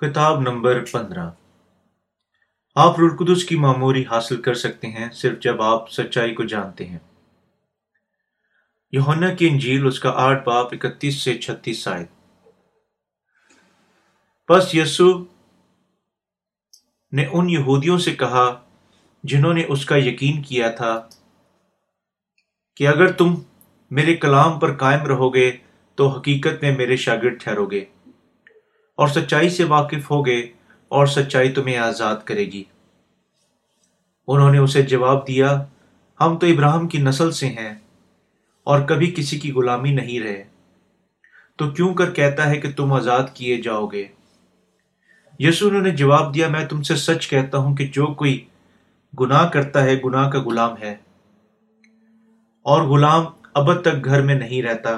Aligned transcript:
کتاب 0.00 0.40
نمبر 0.40 0.84
پندرہ۔ 0.92 1.30
آپ 2.74 3.00
رلقدس 3.00 3.44
کی 3.44 3.56
معموری 3.56 4.04
حاصل 4.10 4.42
کر 4.42 4.54
سکتے 4.54 4.88
ہیں 4.88 5.08
صرف 5.12 5.38
جب 5.40 5.62
آپ 5.62 5.90
سچائی 5.90 6.34
کو 6.34 6.44
جانتے 6.44 6.86
ہیں۔ 6.86 6.98
یونا 8.92 9.34
کی 9.34 9.48
انجیل، 9.48 9.86
اس 9.86 10.00
کا 10.00 10.12
آٹھ 10.14 10.44
باپ، 10.44 10.66
اکتیس 10.72 11.14
سے 11.14 11.38
چھتیس 11.38 11.88
آئے 11.88 12.06
بس 14.48 14.74
یسو 14.74 15.24
نے 17.12 17.26
ان 17.32 17.50
یہودیوں 17.50 17.98
سے 17.98 18.10
کہا، 18.10 18.60
جنہوں 19.24 19.54
نے 19.54 19.64
اس 19.68 19.86
کا 19.86 19.96
یقین 19.96 20.42
کیا 20.42 20.70
تھا 20.70 21.08
کہ 22.76 22.88
اگر 22.88 23.12
تم 23.12 23.34
میرے 23.90 24.16
کلام 24.16 24.58
پر 24.58 24.76
قائم 24.76 25.02
رہو 25.02 25.34
گے، 25.34 25.52
تو 25.94 26.08
حقیقت 26.08 26.62
میں 26.62 26.76
میرے 26.76 26.96
شاگرد 26.96 27.40
ٹھہرو 27.40 27.66
گے۔ 27.66 27.84
اور 29.00 29.08
سچائی 29.08 29.50
سے 29.50 29.64
واقف 29.64 30.10
ہو 30.10 30.26
گئے 30.26 30.40
اور 30.88 31.06
سچائی 31.06 31.52
تمہیں 31.52 31.76
آزاد 31.76 32.16
کرے 32.24 32.44
گی۔ 32.44 32.64
انہوں 34.28 34.50
نے 34.50 34.58
اسے 34.58 34.82
جواب 34.82 35.28
دیا، 35.28 35.64
ہم 36.20 36.38
تو 36.38 36.46
ابراہم 36.46 36.88
کی 36.88 36.98
نسل 36.98 37.32
سے 37.32 37.46
ہیں 37.46 37.74
اور 38.64 38.80
کبھی 38.80 39.14
کسی 39.16 39.38
کی 39.38 39.52
غلامی 39.52 39.90
نہیں 39.90 40.20
رہے۔ 40.20 40.44
تو 41.56 41.70
کیوں 41.70 41.94
کر 41.94 42.10
کہتا 42.10 42.50
ہے 42.50 42.60
کہ 42.60 42.72
تم 42.72 42.92
آزاد 42.92 43.22
کیے 43.34 43.62
جاؤ 43.62 43.86
گے؟ 43.86 44.04
یسو 45.38 45.68
انہوں 45.68 45.82
نے 45.82 45.90
جواب 45.90 46.34
دیا، 46.34 46.48
میں 46.48 46.64
تم 46.64 46.82
سے 46.82 46.96
سچ 46.96 47.28
کہتا 47.28 47.58
ہوں 47.58 47.76
کہ 47.76 47.86
جو 47.86 48.06
کوئی 48.06 48.44
گناہ 49.20 49.48
کرتا 49.48 49.84
ہے، 49.84 49.96
گناہ 50.04 50.30
کا 50.30 50.42
غلام 50.42 50.74
ہے 50.82 50.96
اور 52.62 52.82
غلام 52.82 53.24
اب 53.54 53.80
تک 53.80 54.04
گھر 54.04 54.22
میں 54.22 54.34
نہیں 54.34 54.62
رہتا۔ 54.62 54.90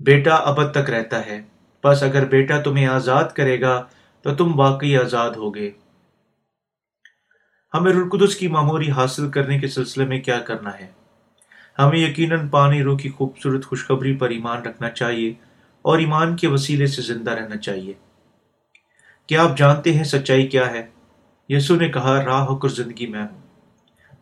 بیٹا 0.00 0.34
ابد 0.34 0.70
تک 0.70 0.90
رہتا 0.90 1.26
ہے۔ 1.26 1.40
بس 1.84 2.02
اگر 2.02 2.24
بیٹا 2.24 2.60
تمہیں 2.60 2.86
آزاد 2.86 3.24
کرے 3.24 3.60
گا 3.60 3.86
تو 4.22 4.34
تم 4.34 4.60
واقعی 4.60 4.96
آزاد 4.96 5.30
ہوگے۔ 5.30 5.70
ہمیں 7.74 7.92
رلقدس 7.92 8.36
کی 8.36 8.48
معموری 8.48 8.90
حاصل 8.90 9.30
کرنے 9.30 9.58
کے 9.58 9.68
سلسلے 9.68 10.04
میں 10.04 10.20
کیا 10.20 10.38
کرنا 10.38 10.78
ہے؟ 10.78 10.90
ہمیں 11.78 11.98
یقیناً 11.98 12.48
پانی 12.48 12.82
رو 12.82 12.96
کی 12.96 13.08
خوبصورت 13.08 13.66
خوشخبری 13.66 14.16
پر 14.16 14.30
ایمان 14.30 14.62
رکھنا 14.62 14.90
چاہیے 14.90 15.34
اور 15.82 15.98
ایمان 15.98 16.36
کے 16.36 16.48
وسیلے 16.48 16.86
سے 16.86 17.02
زندہ 17.02 17.30
رہنا 17.30 17.56
چاہیے۔ 17.56 17.92
کیا 19.26 19.44
آپ 19.44 19.58
جانتے 19.58 19.92
ہیں 19.92 20.04
سچائی 20.04 20.46
کیا 20.46 20.70
ہے؟ 20.70 20.86
یسو 21.48 21.76
نے 21.76 21.88
کہا، 21.88 22.24
راہ 22.24 22.40
ہو 22.40 22.56
کر 22.56 22.68
زندگی 22.68 23.06
میں 23.06 23.20
ہوں۔ 23.20 23.40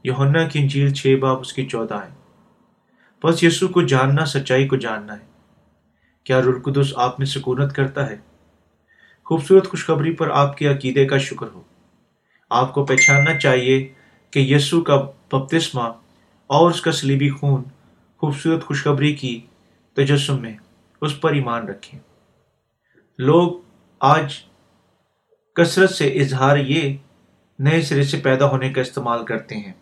یونا 0.05 0.49
کی 0.49 0.59
انجیل 0.59 0.95
چھ 0.95 1.17
باب 1.21 1.41
اس 1.41 1.53
کی 1.53 1.67
چودہ 1.67 1.95
ہے 1.95 2.15
بس 3.25 3.43
یسو 3.43 3.69
کو 3.69 3.83
جاننا، 3.83 4.25
سچائی 4.25 4.67
کو 4.67 4.77
جاننا 4.77 5.13
ہے۔ 5.13 5.36
کیا 6.27 6.41
رلقدس 6.41 6.93
آپ 6.97 7.19
میں 7.19 7.27
سکونت 7.27 7.75
کرتا 7.75 8.11
ہے؟ 8.11 8.17
خوبصورت 9.25 9.69
خوشخبری 9.69 10.15
پر 10.15 10.31
آپ 10.31 10.57
کے 10.57 10.67
عقیدے 10.67 11.07
کا 11.07 11.19
شکر 11.19 11.47
ہو۔ 11.47 11.63
آپ 12.51 12.75
کو 12.75 12.87
پہچاننا 12.87 13.39
چاہیے 13.39 13.93
کہ 14.31 14.39
یسو 14.39 14.81
کا 14.81 14.97
بپتسمہ 14.97 15.83
اور 16.47 16.71
اس 16.71 16.81
کا 16.81 16.93
سلیبی 16.93 17.31
خون 17.31 17.63
خوبصورت 18.17 18.65
خوشخبری 18.65 19.15
کی 19.15 19.47
تجسم 19.95 20.41
میں 20.41 20.57
اس 21.01 21.21
پر 21.21 21.33
ایمان 21.33 21.69
رکھیں۔ 21.69 22.01
لوگ 23.19 23.61
آج 24.01 24.35
کثرت 25.55 25.91
سے 25.91 26.09
اظہار 26.09 26.57
یہ 26.57 26.97
نئے 27.59 27.83
سرے 27.83 28.03
سے 28.03 28.19
پیدا 28.19 28.51
ہونے 28.51 28.73
کا 28.73 28.81
استعمال 28.81 29.25
کرتے 29.25 29.57
ہیں۔ 29.57 29.73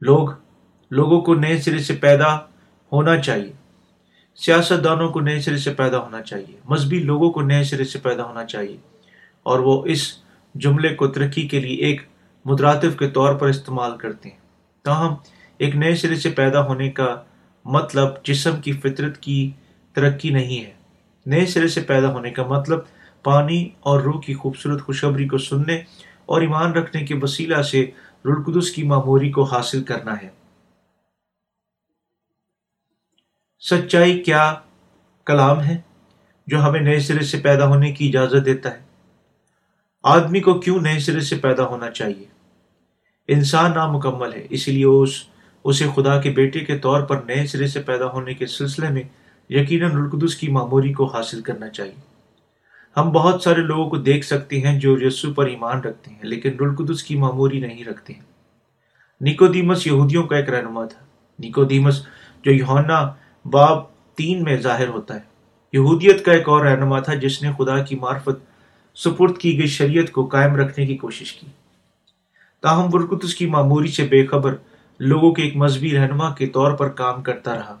لوگ 0.00 0.28
لوگوں 0.90 1.20
کو 1.20 1.34
نئے 1.34 1.58
سرے 1.58 1.78
سے 1.78 1.94
پیدا 1.94 2.36
ہونا 2.92 3.20
چاہیے۔ 3.20 3.52
سیاست 4.36 4.84
دانوں 4.84 5.08
کو 5.08 5.20
نئے 5.20 5.40
سرے 5.40 5.56
سے 5.56 5.74
پیدا 5.74 5.98
ہونا 5.98 6.22
چاہیے۔ 6.22 6.56
مذہبی 6.64 6.98
لوگوں 6.98 7.30
کو 7.30 7.42
نئے 7.42 7.64
سرے 7.64 7.84
سے 7.84 7.98
پیدا 7.98 8.24
ہونا 8.24 8.44
چاہیے۔ 8.44 8.76
اور 9.42 9.58
وہ 9.58 9.86
اس 9.86 10.12
جملے 10.54 10.94
کو 10.94 11.06
ترقی 11.06 11.48
کے 11.48 11.60
لیے 11.60 11.76
ایک 11.76 12.00
مدراتف 12.44 12.98
کے 12.98 13.10
طور 13.10 13.34
پر 13.34 13.48
استعمال 13.48 13.96
کرتے 13.96 14.28
ہیں۔ 14.28 14.38
تاہم، 14.84 15.14
ایک 15.58 15.76
نئے 15.76 15.94
سرے 15.94 16.14
سے 16.14 16.30
پیدا 16.30 16.66
ہونے 16.66 16.90
کا 16.90 17.22
مطلب 17.64 18.08
جسم 18.24 18.56
کی 18.56 18.72
فطرت 18.72 19.18
کی 19.18 19.50
ترقی 19.92 20.30
نہیں 20.30 20.64
ہے۔ 20.64 20.72
نئے 21.26 21.46
سرے 21.46 21.68
سے 21.68 21.80
پیدا 21.80 22.08
ہونے 22.08 22.30
کا 22.30 22.42
مطلب 22.42 22.78
پانی 23.22 23.68
اور 23.80 24.00
روح 24.00 24.20
کی 24.20 24.34
خوبصورت 24.34 24.82
خوشخبری 24.82 25.28
کو 25.28 25.38
سننے 25.38 25.76
اور 26.26 26.40
ایمان 26.40 26.72
رکھنے 26.72 27.06
کے 27.06 27.14
وسیلہ 27.22 27.62
سے 27.62 27.86
رلقدس 28.24 28.70
کی 28.70 28.82
معموری 28.82 29.30
کو 29.30 29.42
حاصل 29.42 29.84
کرنا 29.84 30.14
ہے۔ 30.22 30.45
سچائی 33.60 34.22
کیا 34.22 34.54
کلام 35.24 35.62
ہے 35.62 35.76
جو 36.46 36.64
ہمیں 36.64 36.80
نئے 36.80 37.00
سرے 37.00 37.24
سے 37.24 37.38
پیدا 37.38 37.66
ہونے 37.66 37.92
کی 37.92 38.08
اجازت 38.08 38.44
دیتا 38.44 38.74
ہے؟ 38.74 38.78
آدمی 40.02 40.40
کو 40.40 40.54
کیوں 40.54 40.80
نئے 40.80 40.98
سرے 40.98 41.20
سے 41.20 41.36
پیدا 41.36 41.66
ہونا 41.66 41.90
چاہیے؟ 41.90 42.24
انسان 43.28 43.74
نامکمل 43.74 44.32
ہے 44.32 44.46
اس 44.50 44.68
لیے 44.68 44.84
اس، 44.84 45.10
اسے 45.64 45.86
خدا 45.94 46.20
کے 46.20 46.30
بیٹے 46.30 46.60
کے 46.60 46.78
طور 46.78 47.02
پر 47.02 47.16
نئے 47.16 47.46
سرے 47.46 47.66
سے 47.66 47.82
پیدا 47.82 48.06
ہونے 48.06 48.34
کے 48.34 48.46
سلسلے 48.46 48.88
میں 48.88 49.02
یقیناً 49.50 49.90
رلقدس 49.90 50.34
کی 50.34 50.48
معموری 50.48 50.92
کو 50.92 51.04
حاصل 51.04 51.42
کرنا 51.42 51.68
چاہیے۔ 51.68 52.16
ہم 52.96 53.10
بہت 53.10 53.42
سارے 53.42 53.60
لوگوں 53.60 53.90
کو 53.90 53.96
دیکھ 53.96 54.26
سکتے 54.26 54.60
ہیں 54.60 54.80
جو 54.80 54.96
یسو 55.00 55.32
پر 55.32 55.46
ایمان 55.46 55.80
رکھتے 55.80 56.10
ہیں، 56.10 56.22
لیکن 56.22 56.56
رلقدس 56.60 57.02
کی 57.02 57.16
معموری 57.16 57.60
نہیں 57.60 57.84
رکھتے 57.84 58.12
ہیں۔ 58.12 58.22
نیکو 59.20 59.46
دیمس 59.46 59.86
یہودیوں 59.86 60.22
کا 60.22 60.36
ایک 60.36 60.48
رہنما 60.48 60.84
تھا۔ 60.84 61.04
نیکو 61.38 61.64
دیمس 61.64 62.06
جو 62.42 62.52
یونا 62.52 63.14
باب 63.50 63.84
تین 64.14 64.42
میں 64.42 64.56
ظاہر 64.56 64.88
ہوتا 64.88 65.14
ہے۔ 65.14 65.20
یہودیت 65.72 66.24
کا 66.24 66.32
ایک 66.32 66.48
اور 66.48 66.64
رہنما 66.64 67.00
تھا 67.00 67.14
جس 67.14 67.42
نے 67.42 67.50
خدا 67.58 67.82
کی 67.82 67.96
معرفت 67.96 68.56
سپرد 68.98 69.38
کی 69.38 69.58
گئی 69.58 69.66
شریعت 69.66 70.12
کو 70.12 70.26
قائم 70.26 70.56
رکھنے 70.56 70.86
کی 70.86 70.96
کوشش 70.96 71.32
کی۔ 71.32 71.46
تاہم 72.62 72.90
برکت 72.90 73.34
کی 73.34 73.46
معموری 73.46 73.88
سے 73.88 74.04
بے 74.04 74.26
خبر 74.26 74.54
لوگوں 74.98 75.32
کے 75.32 75.42
ایک 75.42 75.56
مذہبی 75.56 75.96
رہنما 75.96 76.34
کے 76.34 76.46
طور 76.46 76.72
پر 76.72 76.88
کام 76.88 77.22
کرتا 77.22 77.54
رہا۔ 77.54 77.78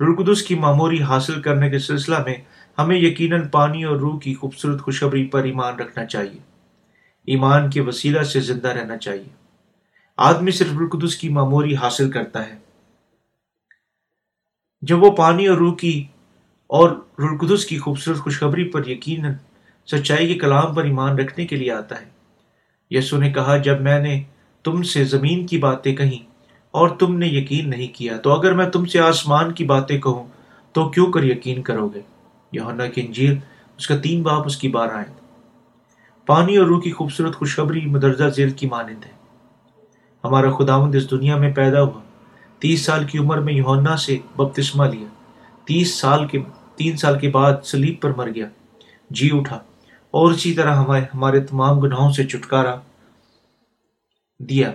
رلقدس 0.00 0.42
کی 0.42 0.54
معموری 0.54 1.02
حاصل 1.02 1.42
کرنے 1.42 1.70
کے 1.70 1.78
سلسلہ 1.78 2.16
میں 2.24 2.34
ہمیں 2.78 2.96
یقیناً 2.96 3.48
پانی 3.48 3.84
اور 3.84 3.96
روح 3.96 4.18
کی 4.18 4.34
خوبصورت 4.34 4.80
خوشخبری 4.80 5.24
پر 5.24 5.44
ایمان 5.44 5.74
رکھنا 5.74 6.04
چاہیے۔ 6.04 6.40
ایمان 7.26 7.70
کے 7.70 7.80
وسیلہ 7.80 8.22
سے 8.22 8.40
زندہ 8.40 8.68
رہنا 8.68 8.96
چاہیے۔ 8.96 9.34
آدمی 10.16 10.50
صرف 10.50 10.68
رلقدس 10.80 11.16
کی 11.16 11.28
معموری 11.28 11.74
حاصل 11.74 12.10
کرتا 12.10 12.46
ہے۔ 12.46 12.65
جب 14.88 15.02
وہ 15.02 15.10
پانی 15.10 15.46
اور 15.46 15.58
روح 15.58 15.74
کی 15.74 16.04
اور 16.66 16.90
رلقدس 17.18 17.64
کی 17.64 17.78
خوبصورت 17.78 18.18
خوشخبری 18.18 18.64
پر 18.64 18.88
یقیناً 18.88 19.34
سچائی 19.86 20.28
کے 20.28 20.34
کلام 20.34 20.74
پر 20.74 20.84
ایمان 20.84 21.18
رکھنے 21.18 21.46
کے 21.46 21.56
لیے 21.56 21.72
آتا 21.72 22.00
ہے۔ 22.00 22.06
یسو 22.90 23.16
نے 23.16 23.30
کہا، 23.30 23.56
جب 23.56 23.80
میں 23.80 24.00
نے 24.00 24.22
تم 24.64 24.82
سے 24.82 25.04
زمین 25.04 25.46
کی 25.46 25.58
باتیں 25.58 25.96
کہیں 25.96 26.26
اور 26.70 26.88
تم 26.88 27.18
نے 27.18 27.26
یقین 27.26 27.70
نہیں 27.70 27.88
کیا، 27.94 28.16
تو 28.16 28.32
اگر 28.32 28.54
میں 28.54 28.70
تم 28.70 28.84
سے 28.84 29.00
آسمان 29.00 29.52
کی 29.52 29.64
باتیں 29.64 30.00
کہوں، 30.00 30.24
تو 30.72 30.88
کیوں 30.88 31.12
کر 31.12 31.24
یقین 31.24 31.62
کرو 31.62 31.88
گے؟ 31.88 32.00
یونا 32.52 32.86
کی 32.86 33.00
انجیل 33.00 33.38
اس 33.78 33.86
کا 33.86 33.96
تین 33.96 34.22
باپ 34.22 34.46
اس 34.46 34.56
کی 34.56 34.68
بار 34.68 34.88
آئے 34.88 35.12
پانی 36.26 36.56
اور 36.56 36.66
روح 36.66 36.80
کی 36.80 36.92
خوبصورت 36.92 37.36
خوشخبری 37.36 37.80
مدرجہ 37.80 38.24
ذیل 38.24 38.50
کی 38.50 38.66
مانند 38.66 39.04
ہے۔ 39.04 39.12
ہمارا 40.24 40.50
خداوند 40.50 40.94
اس 40.94 41.10
دنیا 41.10 41.36
میں 41.36 41.52
پیدا 41.52 41.82
ہوا۔ 41.82 42.00
تیس 42.58 42.80
سال 42.80 43.04
کی 43.04 43.18
عمر 43.18 43.38
میں 43.38 43.52
یونا 43.52 43.96
سے 43.96 44.18
بپتسمہ 44.36 44.84
لیا۔ 44.84 45.06
تیس 45.64 45.94
سال 45.94 46.26
کے 46.26 46.38
تین 46.76 46.96
سال 46.96 47.18
کے 47.18 47.28
بعد 47.28 47.52
سلیب 47.64 48.00
پر 48.00 48.10
مر 48.14 48.28
گیا۔ 48.34 48.46
جی 49.10 49.30
اٹھا۔ 49.32 49.56
اور 50.10 50.32
اسی 50.32 50.52
طرح 50.52 50.74
ہمارے 50.74 51.02
ہمارے 51.14 51.40
تمام 51.40 51.78
گناہوں 51.80 52.12
سے 52.12 52.26
چھٹکارا 52.26 52.76
دیا۔ 54.38 54.72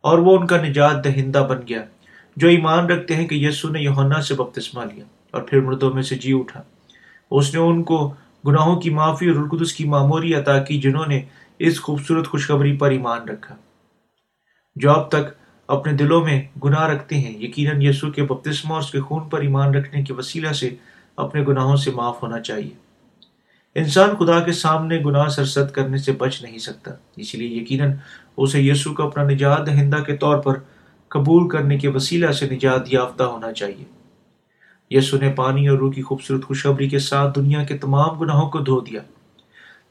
اور 0.00 0.18
وہ 0.18 0.38
ان 0.38 0.46
کا 0.46 0.62
نجات 0.62 1.04
دہندہ 1.04 1.46
بن 1.50 1.58
گیا۔ 1.68 1.84
جو 2.36 2.48
ایمان 2.48 2.86
رکھتے 2.86 3.16
ہیں 3.16 3.26
کہ 3.26 3.34
یسو 3.34 3.68
نے 3.68 3.80
یونا 3.80 4.22
سے 4.22 4.34
بپتسمہ 4.34 4.82
لیا۔ 4.94 5.04
اور 5.30 5.42
پھر 5.42 5.60
مردوں 5.60 5.94
میں 5.94 6.02
سے 6.02 6.14
جی 6.14 6.32
اٹھا۔ 6.38 6.62
اس 7.30 7.54
نے 7.54 7.60
ان 7.60 7.82
کو 7.82 8.14
گناہوں 8.46 8.80
کی 8.80 8.90
معافی 8.90 9.28
اور 9.28 9.36
القدس 9.36 9.72
کی 9.72 9.84
معموری 9.84 10.34
عطا 10.34 10.58
کی، 10.58 10.80
جنہوں 10.80 11.06
نے 11.06 11.24
اس 11.58 11.80
خوبصورت 11.80 12.28
خوشخبری 12.28 12.76
پر 12.76 12.90
ایمان 12.90 13.28
رکھا۔ 13.28 13.56
جو 14.76 14.90
اب 14.90 15.08
تک 15.08 15.45
اپنے 15.66 15.92
دلوں 15.92 16.24
میں 16.24 16.42
گناہ 16.64 16.86
رکھتے 16.86 17.14
ہیں۔ 17.14 17.42
یقیناً 17.42 17.82
یسو 17.82 18.10
کے 18.10 18.22
بپتسمہ 18.22 18.72
اور 18.72 18.80
اس 18.80 18.90
کے 18.90 19.00
خون 19.00 19.28
پر 19.28 19.40
ایمان 19.40 19.74
رکھنے 19.74 20.02
کے 20.02 20.12
وسیلہ 20.12 20.52
سے 20.52 20.74
اپنے 21.16 21.44
گناہوں 21.48 21.76
سے 21.76 21.90
معاف 21.90 22.22
ہونا 22.22 22.40
چاہیے۔ 22.40 22.86
انسان 23.74 24.08
خدا 24.18 24.40
کے 24.40 24.52
سامنے 24.52 24.98
گناہ 25.06 25.28
سرسد 25.28 25.70
کرنے 25.72 25.98
سے 25.98 26.12
بچ 26.12 26.42
نہیں 26.42 26.58
سکتا، 26.58 26.90
اس 27.16 27.34
لیے 27.34 27.48
یقیناً 27.48 27.92
اسے 28.36 28.62
یسو 28.62 28.94
کو 28.94 29.02
اپنا 29.02 29.24
نجات 29.24 29.66
دہندہ 29.66 29.96
کے 29.96 30.16
طور 30.16 30.38
پر 30.38 30.54
قبول 31.08 31.48
کرنے 31.48 31.78
کے 31.78 31.88
وسیلہ 31.88 32.30
سے 32.30 32.48
نجات 32.50 32.92
یافتہ 32.92 33.22
ہونا 33.22 33.52
چاہیے۔ 33.52 33.84
یسو 34.90 35.16
نے 35.16 35.32
پانی 35.36 35.68
اور 35.68 35.78
روح 35.78 35.92
کی 35.92 36.02
خوبصورت 36.02 36.44
خوشخبری 36.44 36.88
کے 36.88 36.98
ساتھ 36.98 37.38
دنیا 37.38 37.64
کے 37.64 37.78
تمام 37.78 38.18
گناہوں 38.18 38.50
کو 38.50 38.58
دھو 38.58 38.80
دیا۔ 38.80 39.00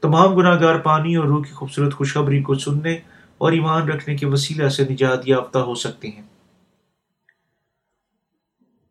تمام 0.00 0.34
گناہ 0.34 0.60
گار 0.60 0.78
پانی 0.78 1.16
اور 1.16 1.26
روح 1.26 1.44
کی 1.44 1.52
خوبصورت 1.52 1.94
خوشخبری 1.94 2.42
کو 2.42 2.54
سننے 2.54 2.98
اور 3.38 3.52
ایمان 3.52 3.88
رکھنے 3.88 4.16
کے 4.16 4.26
وسیلہ 4.26 4.68
سے 4.68 4.84
نجات 4.90 5.28
یافتہ 5.28 5.58
ہو 5.58 5.74
سکتے 5.74 6.08
ہیں۔ 6.08 6.22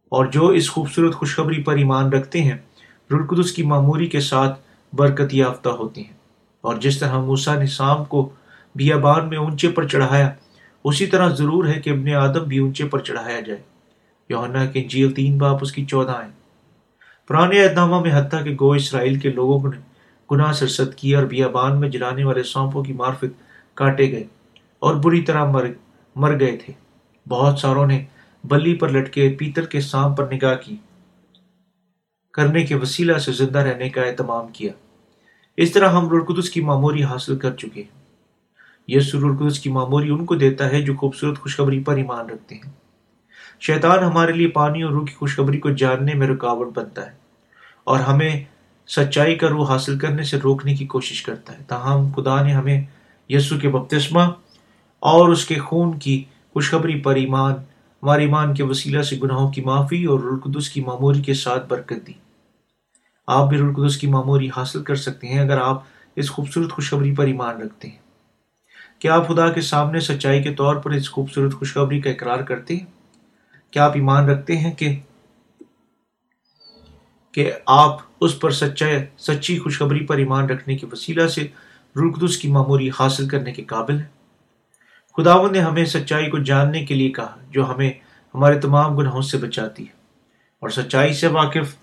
اور 0.10 0.26
جو 0.26 0.48
اس 0.48 0.70
خوبصورت 0.70 1.16
خوشخبری 1.16 1.64
پر 1.64 1.76
ایمان 1.76 2.10
رکھتے 2.10 2.42
ہیں 2.42 2.58
رلقدس 3.12 3.52
کی 3.52 3.64
معموری 3.64 4.08
کے 4.08 4.20
ساتھ 4.20 4.60
برکت 4.94 5.34
یافتہ 5.34 5.70
ہوتے 5.70 6.02
ہیں۔ 6.02 6.18
اور 6.62 6.76
جس 6.76 7.00
طرح 7.00 7.20
موسا 7.20 7.56
نے 7.56 7.66
سام 7.66 8.06
کو 8.06 8.30
بیابان 8.76 9.30
میں 9.30 9.38
اونچے 9.38 9.70
پر 9.70 9.88
چڑھایا، 9.88 10.32
اسی 10.84 11.06
طرح 11.06 11.30
ضرور 11.30 11.68
ہے 11.68 11.82
کہ 11.82 11.90
ابن 11.90 12.10
آدم 12.10 12.44
بھی 12.44 12.58
اونچے 12.58 12.86
پر 12.86 13.00
چڑھایا 13.00 13.40
جائے۔ 13.40 13.62
یوحنا 14.30 14.66
کے 14.66 14.84
جیل 14.84 15.12
تین 15.12 15.38
باپ 15.38 15.58
اس 15.62 15.72
کی 15.72 15.86
چودہ 15.86 16.12
آئیں 16.12 16.32
پرانے 17.28 17.64
اہدامہ 17.64 18.00
میں 18.00 18.12
حتیٰ 18.14 18.44
کہ 18.44 18.56
گو 18.60 18.72
اسرائیل 18.72 19.20
کے 19.20 19.32
لوگوں 19.32 19.72
نے 19.74 19.80
گناہ 20.32 20.52
سرست 20.52 20.96
کی 20.96 21.16
اور 21.16 21.24
بیابان 21.24 21.80
میں 21.80 21.90
جلانے 21.90 22.24
والے 22.24 22.44
سانپوں 22.44 22.84
کی 22.84 22.94
معرفت 22.94 23.45
کاٹے 23.76 24.12
گئے 24.12 24.24
اور 24.80 24.96
بری 24.96 25.22
طرح 25.22 25.44
مر 25.44 25.66
مر 26.16 26.40
گئے 26.40 26.58
تھے۔ 26.58 26.74
بہت 27.30 27.60
ساروں 27.60 27.88
نے 27.88 28.06
بلی 28.44 28.76
پر 28.76 28.90
لٹکے 28.90 29.36
پیتل 29.40 29.66
کے 29.66 29.82
سام 29.82 30.16
پر 30.16 30.34
نگاہ 30.34 30.56
کی۔ 30.56 30.76
کرنے 32.34 32.64
کے 32.64 32.76
وسیلہ 32.76 33.18
سے 33.18 33.32
زندہ 33.32 33.60
رہنے 33.60 33.90
کا 33.90 34.02
اہتمام 34.02 34.48
کیا۔ 34.48 34.72
اس 35.58 35.72
طرح 35.72 35.90
ہم 35.90 36.10
رلقدس 36.10 36.50
کی 36.50 36.62
معموری 36.62 37.04
حاصل 37.04 37.38
کر 37.38 37.56
چکے 37.56 37.82
ہیں۔ 37.82 38.06
یسو 38.88 39.20
رلقدس 39.20 39.60
کی 39.60 39.70
معموری 39.70 40.10
ان 40.10 40.26
کو 40.26 40.36
دیتا 40.36 40.72
ہے 40.72 40.82
جو 40.82 40.96
خوبصورت 40.96 41.40
خوشخبری 41.40 41.84
پر 41.84 41.96
ایمان 41.96 42.30
رکھتے 42.30 42.56
ہیں۔ 42.56 42.72
شیطان 43.60 44.00
ہمارے 44.00 44.32
لیے 44.32 44.48
پانی 44.48 44.82
اور 44.82 44.92
روح 44.92 45.06
کی 45.06 45.14
خوشخبری 45.14 45.60
کو 45.60 45.70
جاننے 45.70 46.14
میں 46.14 46.28
رکاوٹ 46.28 46.68
بنتا 46.76 47.06
ہے 47.06 47.18
اور 47.84 48.00
ہمیں 48.00 48.44
سچائی 48.88 49.36
کا 49.36 49.50
روح 49.50 49.70
حاصل 49.70 50.00
کرنے 50.00 50.24
سے 50.24 50.38
روکنے 50.38 50.76
کی 50.76 50.86
کوشش 50.86 51.22
کرتا 51.22 51.58
ہے۔ 51.58 51.64
تاہم 51.68 52.12
خدا 52.12 52.44
نے 52.44 52.54
ہمیں 52.54 52.84
یسو 53.30 53.58
کے 53.58 53.70
بپتسمہ 53.70 54.22
اور 55.00 55.30
اس 55.30 55.46
کے 55.46 55.56
خون 55.56 56.00
کی 56.00 56.24
خوشخبری 56.54 57.02
پر 57.02 57.16
ایمان 57.16 57.54
ہمارے 58.04 58.22
ایمان 58.22 58.54
کے 58.54 58.64
وسیلہ 58.64 59.02
سے 59.02 59.18
گناہوں 59.24 59.52
کی 59.52 59.62
معافی 59.62 60.06
اور 60.06 60.20
رلقدس 60.20 60.70
کی 60.70 60.82
معموری 60.82 61.22
کے 61.22 61.34
ساتھ 61.34 61.68
برکت 61.68 62.08
دی۔ 62.08 62.14
آپ 63.28 63.50
بھی 63.50 63.58
رلقدس 63.58 63.98
کی 63.98 64.08
معموری 64.08 64.50
حاصل 64.58 64.84
کر 64.84 64.96
سکتے 64.96 65.28
ہیں 65.28 65.40
اگر 65.40 65.58
آپ 65.58 65.84
اس 66.16 66.32
خوبصورت 66.32 66.72
خوشخبری 66.72 67.16
پر 67.16 67.26
ایمان 67.26 67.62
رکھتے 67.62 67.88
ہیں۔ 67.88 67.98
کیا 69.00 69.16
آپ 69.16 69.28
خدا 69.28 69.50
کے 69.50 69.62
سامنے 69.62 70.00
سچائی 70.00 70.44
کے 70.44 70.54
طور 70.54 70.76
پر 70.76 70.92
اس 70.92 71.12
خوبصورت 71.12 71.54
خوشخبری 71.54 72.02
کا 72.02 72.10
اقرار 72.10 72.40
کرتے 72.40 72.76
ہیں؟ 72.76 72.86
کیا 73.72 73.86
آپ 73.86 73.92
ایمان 73.96 74.30
رکھتے 74.30 74.58
ہیں 74.58 74.72
کہ 74.72 75.00
کہ 77.32 77.52
آپ 77.66 78.00
اس 78.22 78.40
پر 78.40 78.52
سچائی 78.52 78.98
سچی 79.18 79.60
خوشخبری 79.60 80.06
پر 80.06 80.18
ایمان 80.18 80.46
رکھنے 80.46 80.78
کے 80.78 80.88
وسیلہ 80.92 81.28
سے 81.28 81.48
رلقدس 81.96 82.38
کی 82.38 82.48
معموری 82.48 82.90
حاصل 83.00 83.28
کرنے 83.28 83.52
کے 83.52 83.64
قابل 83.64 84.00
ہیں 84.00 84.16
خداون 85.18 85.54
نے 85.54 85.60
ہمیں 85.60 85.86
سچائی 85.86 86.30
کو 86.30 86.38
جاننے 86.38 86.86
کے 86.86 86.96
لیے 86.96 87.10
کہا، 87.12 87.38
جو 87.50 87.70
ہمیں 87.70 87.92
ہمارے 88.36 88.60
تمام 88.60 88.98
گناہوں 88.98 89.22
سے 89.22 89.38
بچاتی 89.38 89.84
ہے۔ 89.84 89.92
اور 90.60 90.70
سچائی 90.70 91.14
سے 91.14 91.28
واقف 91.28 91.76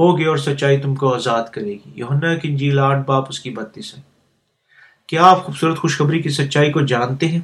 ہوگی 0.00 0.24
اور 0.24 0.36
سچائی 0.36 0.78
تم 0.78 0.94
کو 0.94 1.14
آزاد 1.14 1.44
کرے 1.52 1.72
گی۔ 1.72 1.90
یونا 1.94 2.34
کی 2.34 2.48
انجیل 2.48 2.78
آٹھ 2.78 3.06
باپ 3.06 3.24
اس 3.28 3.40
کی 3.40 3.50
بتیس 3.50 3.96
ہے۔ 3.96 4.02
کیا 5.06 5.24
آپ 5.24 5.44
خوبصورت 5.44 5.78
خوشخبری 5.78 6.22
کی 6.22 6.28
سچائی 6.28 6.72
کو 6.72 6.80
جانتے 6.80 7.28
ہیں، 7.28 7.40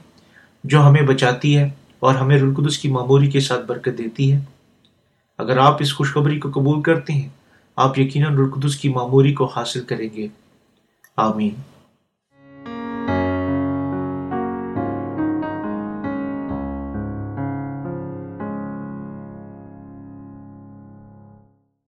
جو 0.64 0.86
ہمیں 0.86 1.02
بچاتی 1.02 1.58
ہے 1.58 1.70
اور 1.98 2.14
ہمیں 2.14 2.38
رلقدس 2.38 2.78
کی 2.78 2.88
معموری 2.88 3.30
کے 3.30 3.40
ساتھ 3.40 3.66
برکت 3.66 3.98
دیتی 3.98 4.32
ہے؟ 4.32 4.40
اگر 5.38 5.58
آپ 5.58 5.76
اس 5.80 5.94
خوشخبری 5.94 6.38
کو 6.38 6.50
قبول 6.50 6.82
کرتے 6.82 7.12
ہیں، 7.12 7.28
آپ 7.76 7.98
یقیناً 7.98 8.34
رلقدس 8.34 8.76
کی 8.76 8.88
معموری 8.88 9.32
کو 9.32 9.44
حاصل 9.44 9.84
کریں 9.84 10.08
گے۔ 10.16 10.28
آمین۔ 11.16 11.54